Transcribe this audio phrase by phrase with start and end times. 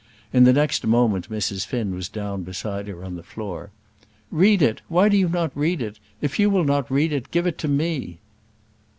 [0.33, 1.63] In the next moment Mrs.
[1.63, 3.69] Finn was down beside her on the floor.
[4.31, 5.99] "Read it; why do you not read it?
[6.21, 8.17] If you will not read it, give it to me."